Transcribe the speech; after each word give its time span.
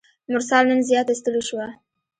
مرسل 0.31 0.63
نن 0.69 0.79
زیاته 0.89 1.13
ستړي 1.19 1.41
شوه. 1.49 1.67